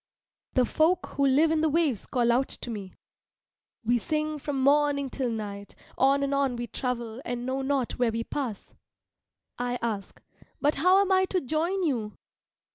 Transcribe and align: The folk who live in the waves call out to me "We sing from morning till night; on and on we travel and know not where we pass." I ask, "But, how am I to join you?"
The 0.55 0.65
folk 0.65 1.09
who 1.11 1.27
live 1.27 1.51
in 1.51 1.61
the 1.61 1.69
waves 1.69 2.07
call 2.07 2.31
out 2.31 2.47
to 2.47 2.71
me 2.71 2.95
"We 3.85 3.99
sing 3.99 4.39
from 4.39 4.59
morning 4.63 5.11
till 5.11 5.29
night; 5.29 5.75
on 5.95 6.23
and 6.23 6.33
on 6.33 6.55
we 6.55 6.65
travel 6.65 7.21
and 7.23 7.45
know 7.45 7.61
not 7.61 7.99
where 7.99 8.11
we 8.11 8.23
pass." 8.23 8.73
I 9.59 9.77
ask, 9.79 10.19
"But, 10.59 10.73
how 10.81 10.99
am 11.01 11.11
I 11.11 11.25
to 11.25 11.39
join 11.39 11.83
you?" 11.83 12.17